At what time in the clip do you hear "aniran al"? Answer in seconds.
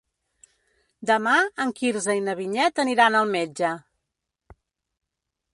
2.85-3.31